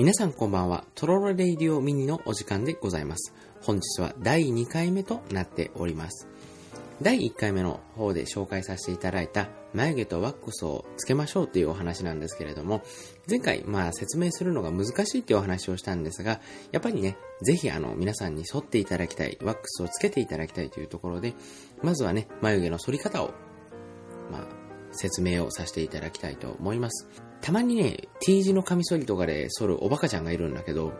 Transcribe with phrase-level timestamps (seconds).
[0.00, 0.86] 皆さんこんばんは。
[0.94, 3.34] トロロレイディオミニのお時間でございます。
[3.60, 6.26] 本日は第2回目となっております。
[7.02, 12.80] 第1回目の方で紹介させていただいた眉毛とワックスをつけましょうというお話なんですけれども、
[13.28, 16.40] 前回まあ説明するのが難しいというお話をしたんですが、
[16.72, 21.34] やっぱりね、ぜひあの皆さんに沿っていただきたい、ワックスをつけていただきたいというところで、
[21.82, 23.34] まずはね、眉毛の反り方を、
[24.32, 24.44] まあ、
[24.92, 27.29] 説明をさせていただきたいと思います。
[27.40, 30.92] たまにね、T 字のカミソリとかで剃るおバカちゃんがいるんだけど、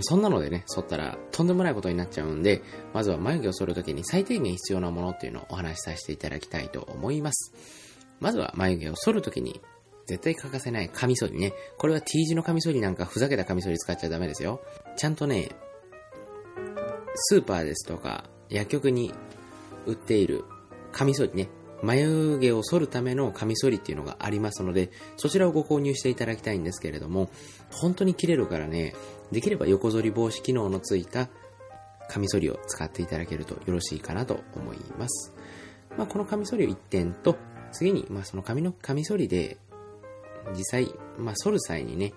[0.00, 7.52] そんなのでね、剃ったらとんでもないことになっちゃうんで、まずは眉毛を剃るときに最低限必要なものっていうのをお話しさせていただきたいと思います。
[8.20, 9.60] まずは眉毛を剃るときに
[10.06, 11.52] 絶対欠かせないカミソリね。
[11.78, 14.60] これは T 字のカミソリなんかふざけたカミソリ使っちゃダメですよ。
[14.96, 15.50] ちゃんとね、
[17.14, 19.12] スーパーですとか薬局に
[19.86, 20.44] 売っている
[20.92, 21.48] カミソリね、
[21.84, 27.30] 眉毛を剃るためのカミソリっていうのがありますので、そちらをご購入していただきたいんですけれども、
[27.70, 28.94] 本当に切れるからね、
[29.30, 31.28] できれば横反り防止機能のついた
[32.08, 35.34] カミソリを使っていただけるとよろしいかなと思います。
[35.98, 37.36] まあ、このカミソリを1点と、
[37.72, 39.58] 次に、まあ、その紙のカミソリで、
[40.56, 42.14] 実際、まあ、剃る際にね、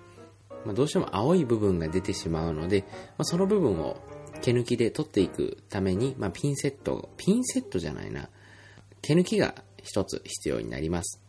[0.64, 4.00] まあ、どうしても青い部分が出てしまうので、まあ、その部分を
[4.40, 8.28] 毛抜きで取っていくために、まあ、ピンセット、ピンセットじゃないな、
[9.02, 11.22] 毛抜きが一つ必要になります。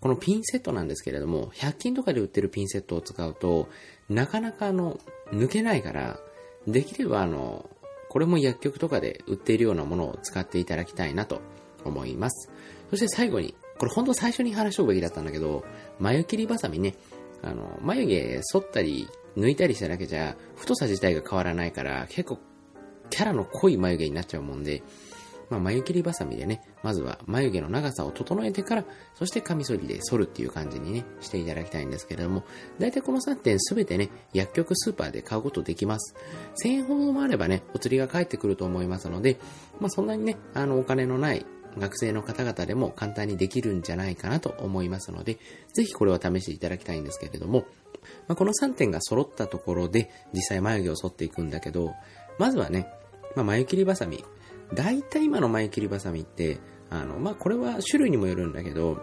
[0.00, 3.68] このピンセットなんですけれども、100均とかで売ってるピンセットを使うと、
[4.08, 4.98] なかなかあの、
[5.32, 6.18] 抜けないから、
[6.66, 7.68] できればあの、
[8.08, 11.40] これも薬局とかで売っているようなものを使っていただきたいなと
[11.84, 12.50] 思います。
[12.90, 15.64] そして最後に、これ本当最初に話しとくべきだったんだけど、
[15.98, 16.94] 眉切りバサミね、
[17.42, 22.38] あの、眉毛剃ったり抜いたりしただけじゃ、太さ自体が変わらないから、結構
[23.10, 24.82] キャラの濃い眉毛になっちゃうもんで、
[25.50, 28.84] まあ、眉切りバサミでね、まずは眉毛の長さを整えてから、
[29.14, 32.44] そしてカミソリで剃るっていう感じにね、していただきたいんですけれども、
[32.78, 36.14] 大体この3点すべてね、薬局スーパーで買うことできます。
[36.64, 39.38] 1000円ほどもあればね、お釣りが返ってくると思いますので、
[39.80, 41.44] まあ、そんなにね、あの、お金のない
[41.78, 45.38] 学生の方々でも簡単にできるんじゃないかなと思いますので、
[45.72, 47.66] ぜひこれを試していただきたいんですけれども、
[48.28, 51.94] まあ、この3点が揃ったところで、実際眉毛を剃っていくんだけど、
[52.38, 52.88] まずはね、
[53.36, 54.24] まあ、眉切りバサミ、
[54.74, 56.58] 大体今の眉切りバサミって、
[56.90, 58.98] あの、まあ、これは種類にもよるんだけど、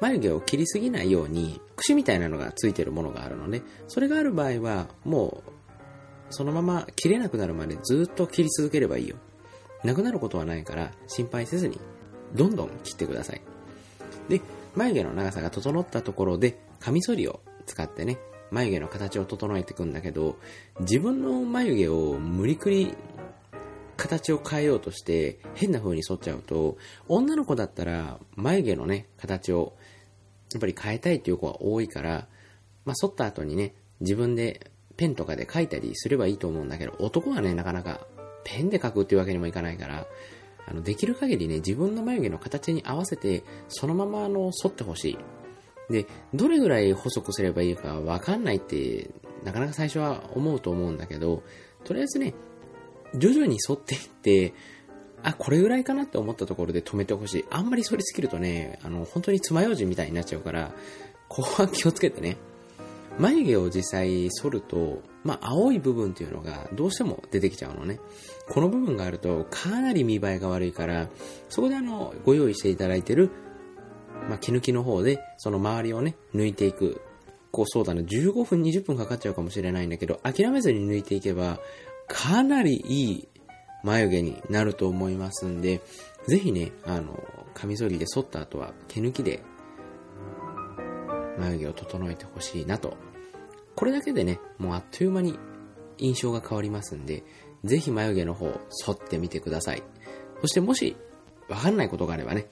[0.00, 5.52] 眉毛を切りすぎないように、櫛みたいなのがついてるものがあるので、それがある場合は、もう、
[6.30, 9.16] そのまま切れなくなるまでずっと切り続ければいいよ。
[9.84, 11.80] なくなることはないから、心配せずに、
[12.34, 13.40] どんどん切ってください。
[14.28, 14.40] で、
[14.74, 18.18] 眉毛の長さが整ったところで、カミソリを使ってね、
[18.50, 20.36] 眉毛の形を整えていくんだけど、
[20.80, 22.94] 自分の眉毛を無理くり
[24.06, 26.76] 形を変えようとして変な風に剃っちゃうと、
[27.08, 29.74] 女の子だったら眉毛のね、形を
[30.52, 32.28] やっぱり変えたいっていう子が多いから、
[32.84, 38.06] まあ、剃った後にね、自分でペンとかで描いたりすればいいと思うんだけど、男はね、なかなか
[38.44, 40.06] ペンで描くっていうわけにもいかないから、
[40.68, 45.18] あの、できる限りね、自分の眉毛の形に合わせて、そのままあの、剃ってほしい。
[45.92, 49.10] で、どれぐらい細くすればいいかわかんないって、
[49.44, 51.42] なかなか最初は思うと思うんだけど、
[51.84, 52.34] とりあえずね、
[53.14, 54.54] 徐々に沿っていって、
[55.22, 57.44] あ、これぐらいかなって思ったところで止めてほしい。
[57.50, 60.72] あんまり反りすぎるとね、あの、本当に爪楊枝みたいになっちゃうから、
[61.28, 62.36] ここは気をつけてね。
[63.18, 67.98] 眉毛を実際剃ると、まあ、青い部分っていうのがどうしても出てきちゃうのね。
[68.50, 71.08] この部分があるとかなり見栄えが悪いから、
[71.48, 73.30] そこであの、ご用意していただいてる、
[74.28, 77.00] まあ、毛抜きの方で、その周りをね、抜いていく。
[77.52, 81.58] こうそうだな、15分、20分かかっちゃうかもしれないんだけど、諦めずに抜いていけば、
[82.08, 83.28] かなりいい
[83.82, 85.80] 眉毛になると思いますんで、
[86.26, 87.22] ぜひね、あの、
[87.54, 89.42] カミソリで剃った後は毛抜きで
[91.38, 92.96] 眉毛を整えてほしいなと。
[93.74, 95.38] これだけでね、もうあっという間に
[95.98, 97.24] 印象が変わりますんで、
[97.64, 99.82] ぜひ眉毛の方、剃ってみてください。
[100.40, 100.96] そしてもし、
[101.48, 102.48] わかんないことがあればね、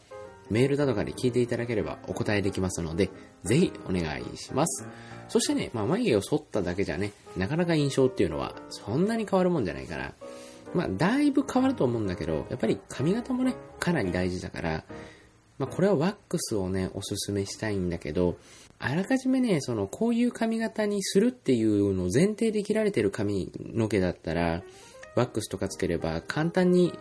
[0.50, 3.10] メールだとかで聞いていただければお答えできますので、
[3.44, 4.86] ぜひお願いします。
[5.28, 10.14] そしてね、まあ、眉毛を剃っただけじゃね、なかなか印象っていうのはそんなに変わるもんじゃないから、
[10.74, 14.84] まあ、だいぶ変わると思うんだけど、やっぱり髪型もね、かなり大事だから、
[15.58, 18.36] まあ、これはワックスをね、おすすめしたいんだけど、
[18.80, 24.62] あらかじめね、その、こういう髪型にするっていうのを前提で切られてる髪の毛だったら、
[25.14, 26.92] ワックスとかつければ簡単に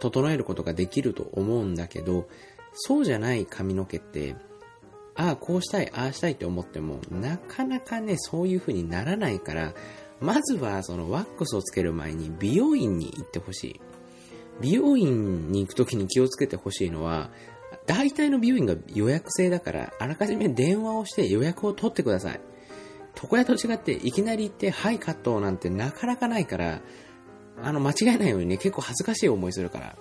[0.00, 2.28] 整えることができると思うんだけど、
[2.80, 4.36] そうじゃない髪の毛って、
[5.14, 9.74] ああ、こうしたい、ああしたいって思っても、なかなかね、そういう風にならないから、
[10.20, 13.80] まずはそのワックスをつける前に美容院に行ってほしい。
[14.60, 17.30] 美容院に行くときに気をつけてほしいのは、
[17.86, 22.40] 大体の美容院が予約制だから、あらかじめ電話をして予約を取ってください。
[23.20, 26.80] 床屋と違っていきなり行って、はい、カットなんてなかなかないから、
[27.62, 29.96] あの、間違えないようにね、結構恥ずかしい思いするから。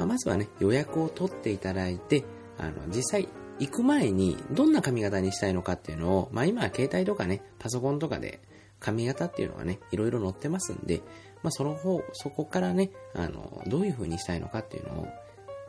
[0.00, 2.24] まあ、まずはね、予約を取っていただいて、
[2.56, 8.40] あの、実際行く前にどんな髪型にしたいのかっていうのを、まあ今は携帯とかね、パソコンとかで
[8.78, 11.02] 髪型っていうのがね、いろいろ載ってますんで、
[11.42, 15.08] まあその方、そこからね、あの、どういう風にしたいのかっていうのを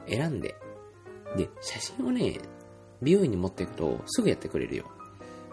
[0.07, 0.55] 選んで、
[1.35, 2.39] で、写真をね、
[3.01, 4.85] 美容院に持っていくとすぐやってくれるよ。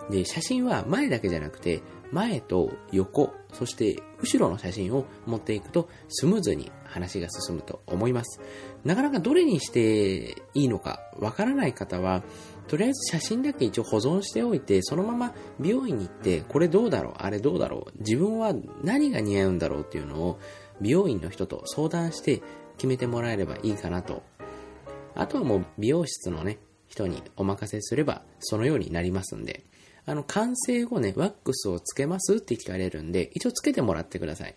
[0.08, 1.82] で、写真は前だけじゃなくて、
[2.12, 8.40] 前と横、そして後ろの写真を持っていくとスムーズに話が進むと思います。
[8.84, 12.22] なかなかどれにしていいのかわからない方は、
[12.66, 20.38] とりあえず写真だけ一応保存しておいて、そのまま美容院に行って、これどうだろうあれどうだろう自分は何が似合うんだろうっていうのを
[20.80, 22.42] 美容院の人と相談して
[22.76, 24.22] 決めてもらえればいいかなと。
[25.14, 29.64] あとはもう美容室のね、人にお任せすればそのようになりますんで。
[30.08, 34.54] あの、完成後ね、ワックスをつけますって聞かれるんで、一応つけてもらってください。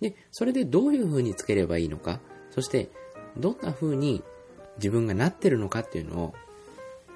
[0.00, 2.18] で、それでどういう風につければいいのか、
[2.50, 2.88] そして、
[3.36, 4.22] どんな風に
[4.78, 6.34] 自分がなってるのかっていうのを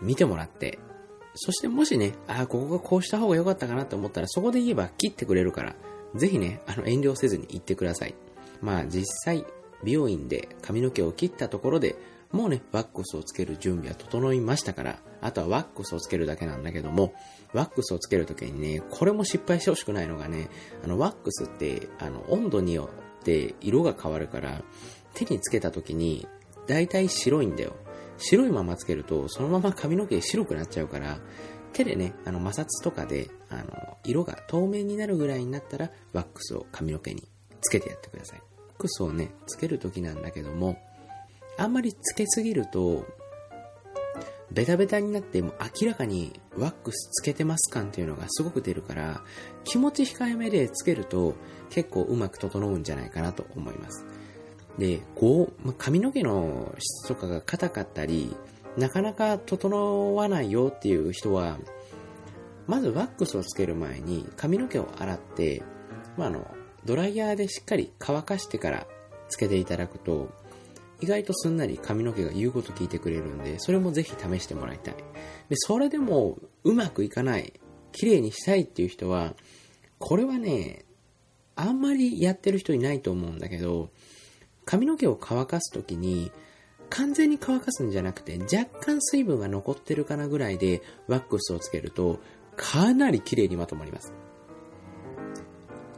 [0.02, 0.78] 見てもらって、
[1.34, 5.74] そしてもしね、ああ、ここがこうした方が良かったかなと思ったら、そこで言えば切ってくれるから、
[6.14, 8.14] ぜひね、あの、遠慮せずに言ってください。
[8.60, 9.46] まあ、実際、
[9.82, 11.96] 美容院で髪の毛を切ったところで、
[12.30, 17.14] もうね、ワックスをつける準備は整いましたから、あとはワックスをつけるだけなんだけども、
[17.52, 20.48] ワックスをつけるときにね、これも失敗してほしくないのがね、
[20.84, 22.90] あの、ワックスって、あの、温度によ
[23.20, 24.62] って色が変わるから、
[25.14, 26.26] 手につけたときに、
[26.66, 27.74] 大体白いんだよ。
[28.18, 31.18] 白いままつけると、そのまま髪の毛白くなっちゃうから、
[31.72, 37.28] 手でね、あの、摩擦とかで、あの、色が透明になるぐらいになったら、ワックスを髪の毛に
[37.60, 38.38] つけてやってください。
[38.38, 40.78] ワックスをね、つけるときなんだけども、
[41.56, 43.06] あんまりつけすぎると、
[44.52, 49.22] ベタベタになっても明らかにワックスつけてます感っていうのがすごく出るから、
[49.64, 51.34] 気持ち控えめでつけると
[51.70, 54.04] 結構うまく整うんじゃないかなと思います。
[54.78, 58.34] で、こう、髪の毛の質とかが硬かったり、
[58.76, 61.58] なかなか整わないよっていう人は、
[62.66, 65.62] まずワックスをつける前に髪の毛を洗って、
[66.16, 66.46] まあ、あの、
[66.84, 68.86] ドライヤーでしっかり乾かしてから
[69.28, 70.28] つけていただくと、
[71.00, 74.94] 意外とすんなり髪の毛が言うこと聞いてくれるんで、それもぜひ試してもらいたい。
[74.94, 77.54] で、それでもうまくいかない、
[77.92, 79.34] 綺麗にしたいっていう人は、
[79.98, 80.84] これはね、
[81.56, 83.90] あんまりやってる人いないと思うんだけど、
[84.64, 86.30] 髪の毛を乾かすときに、
[86.90, 92.20] 完全に乾かすんじゃなくて、若干水分が残ってるかなぐらいでワックスをつけると、
[92.56, 94.12] かなり綺麗にまとまります。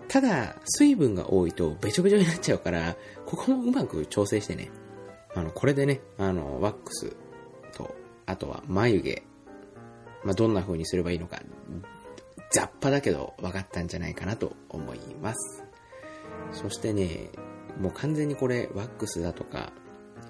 [0.09, 4.71] ただ、水分が多いとべちょべちょになっちゃうから、ここもうまく調整してね。
[5.35, 7.17] あの、これでね、あの、ワックス
[7.73, 7.95] と、
[8.27, 9.23] あとは眉毛、
[10.25, 11.41] まあ、どんな風にすればいいのか、
[12.51, 15.65] 雑把だけど分かったんじゃないかなと思います。
[16.53, 17.31] そしてね、
[17.81, 19.73] もう完全にこれ、ワックスだとか、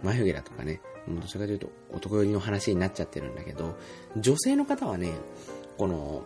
[0.03, 3.77] 眉毛だとかね、どちらかというと男寄りの話になっちゃってるんだけど、
[4.17, 5.13] 女性の方はね、
[5.77, 6.23] この、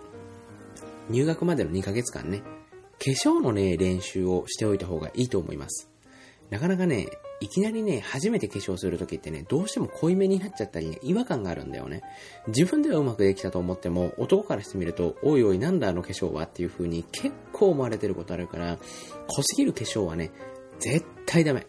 [1.08, 2.42] 入学までの2ヶ月間ね、
[2.98, 5.90] 化粧のね、練習をしておいた方がいいと思います。
[6.50, 7.08] なかなかね、
[7.40, 12.02] いきなりね、初めて化粧するときってね、どうしても濃いめになっちゃったりね、違和感があるんだよね。
[12.48, 18.78] 自分ではうまくできたと思っても、男からしてみると、おいおいなんだあの化粧はっていう風に結構思われてることあるから、
[19.26, 20.30] 濃すぎる化粧はね、
[20.78, 21.66] 絶対ダメ。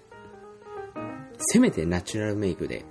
[1.37, 2.85] せめてナチュラルメイクで。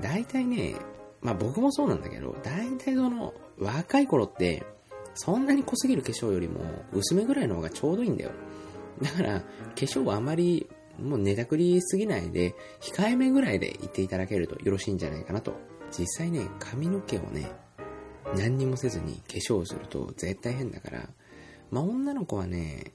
[0.00, 0.74] 大体ね、
[1.20, 4.64] まあ僕もそうなんだけど、大体その、若い頃って、
[5.14, 6.60] そんなに濃すぎる化粧よりも
[6.92, 8.32] 薄めぐらいの方がちょうどいいんだよ。
[9.00, 9.46] だから、化
[9.76, 10.68] 粧はあまり
[10.98, 15.54] もう寝たくりすぎないで、控えめぐらいで言っていただけるとよろしいんじゃないかなと。
[15.96, 17.50] 実際ね、髪の毛をね、
[18.36, 21.08] 何にもせずに化粧をすると絶対変だから、
[21.70, 22.92] まあ女の子はね、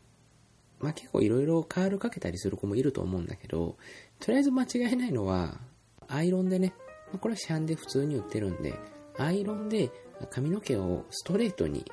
[0.80, 3.78] まあ結構いろいろカールかけたりする子もいると思うんだけど、
[4.20, 5.60] とりあえず間違いないのは、
[6.08, 6.74] アイロンでね、
[7.12, 8.74] まあ、これは市販で普通に売ってるんで、
[9.18, 9.92] アイロンで
[10.30, 11.86] 髪の毛をストレートに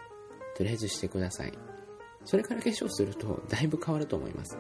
[0.57, 1.53] とりあえずしてください。
[2.25, 4.57] それから化粧するとだいぶ変わると思います。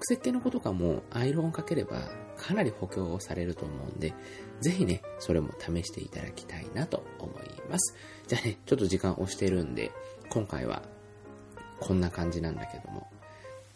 [0.00, 4.14] 設定のことかもアイロンをかければかなり補強をされると思うんで、
[4.60, 7.94] ぜひね、それも試していただきたいなと思います。
[8.26, 9.90] じゃあね、ちょっと時間押してるんで、
[10.30, 10.82] 今回は
[11.80, 13.08] こんな感じなんだけども、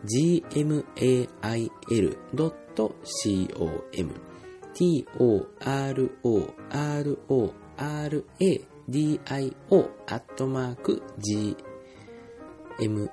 [0.06, 0.96] gmail.com
[4.76, 5.56] t-o-r-o-r-o-r-a-d-i-o
[10.08, 11.02] アットマーク
[12.78, 13.10] gmail.com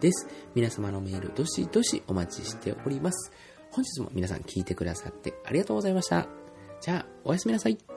[0.00, 0.28] です。
[0.54, 3.32] 皆様のメールどしどしお待ちしております。
[3.72, 6.28] 本日も皆さん聞いてくださってありがとうございました。
[6.80, 7.91] じゃあ、おやすみなさい。